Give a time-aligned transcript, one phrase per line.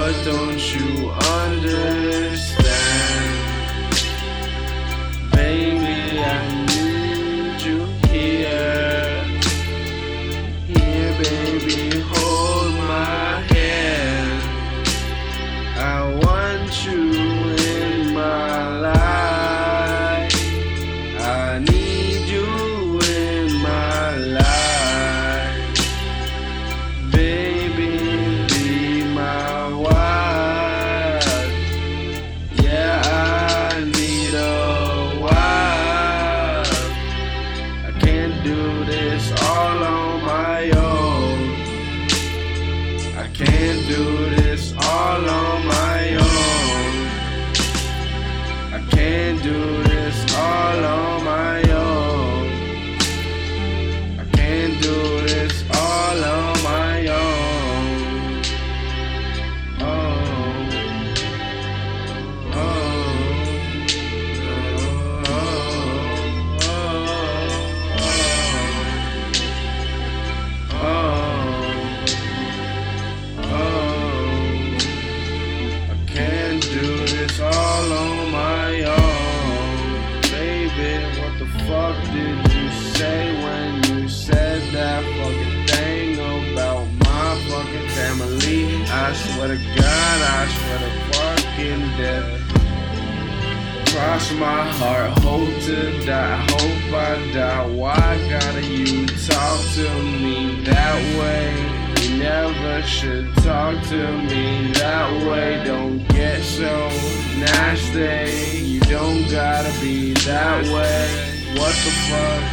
[0.00, 2.56] But don't you understand?
[5.30, 9.24] Baby, I need you here.
[10.68, 12.00] Here, baby,
[43.40, 44.19] can do
[81.70, 86.14] did you say when you said that fucking thing
[86.52, 88.82] about my fucking family?
[88.90, 92.26] I swear to God, I swear to fucking death.
[93.92, 97.66] Cross my heart, hope to die, hope I die.
[97.66, 101.54] Why gotta you talk to me that way?
[102.02, 105.62] You never should talk to me that way.
[105.64, 106.88] Don't get so
[107.38, 108.66] nasty.
[108.66, 111.29] You don't gotta be that way.
[111.60, 112.44] What the fuck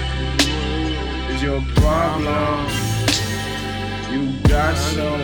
[1.31, 2.68] is your problem?
[4.12, 5.18] You got so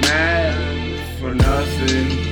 [0.00, 2.27] mad for nothing.